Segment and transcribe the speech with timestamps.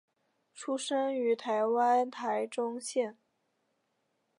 [0.55, 3.17] 出生于台湾台中县。